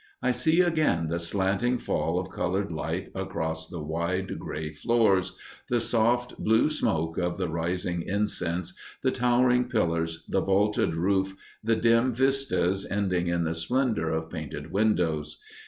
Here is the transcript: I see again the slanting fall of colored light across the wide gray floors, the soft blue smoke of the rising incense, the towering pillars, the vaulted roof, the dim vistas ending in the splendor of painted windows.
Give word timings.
I 0.23 0.31
see 0.31 0.61
again 0.61 1.09
the 1.09 1.19
slanting 1.19 1.77
fall 1.77 2.17
of 2.19 2.31
colored 2.31 2.71
light 2.71 3.11
across 3.13 3.67
the 3.67 3.83
wide 3.83 4.39
gray 4.39 4.73
floors, 4.73 5.37
the 5.69 5.79
soft 5.79 6.39
blue 6.39 6.71
smoke 6.71 7.19
of 7.19 7.37
the 7.37 7.47
rising 7.47 8.01
incense, 8.01 8.73
the 9.03 9.11
towering 9.11 9.65
pillars, 9.65 10.23
the 10.27 10.41
vaulted 10.41 10.95
roof, 10.95 11.35
the 11.63 11.75
dim 11.75 12.15
vistas 12.15 12.83
ending 12.89 13.27
in 13.27 13.43
the 13.43 13.53
splendor 13.53 14.09
of 14.09 14.31
painted 14.31 14.71
windows. 14.71 15.37